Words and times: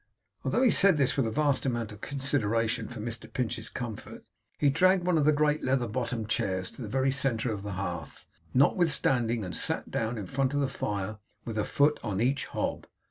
Though 0.43 0.63
he 0.63 0.71
said 0.71 0.97
this 0.97 1.15
with 1.15 1.27
a 1.27 1.29
vast 1.29 1.63
amount 1.63 1.91
of 1.91 2.01
consideration 2.01 2.87
for 2.87 2.99
Mr 2.99 3.31
Pinch's 3.31 3.69
comfort, 3.69 4.23
he 4.57 4.71
dragged 4.71 5.05
one 5.05 5.15
of 5.15 5.25
the 5.25 5.31
great 5.31 5.61
leather 5.63 5.87
bottomed 5.87 6.27
chairs 6.27 6.71
to 6.71 6.81
the 6.81 6.87
very 6.87 7.11
centre 7.11 7.51
of 7.53 7.61
the 7.61 7.73
hearth, 7.73 8.25
notwithstanding; 8.51 9.45
and 9.45 9.55
sat 9.55 9.91
down 9.91 10.17
in 10.17 10.25
front 10.25 10.55
of 10.55 10.59
the 10.59 10.67
fire, 10.67 11.19
with 11.45 11.55
a 11.59 11.65
foot 11.65 11.99
on 12.01 12.19
each 12.19 12.47
hob. 12.47 12.87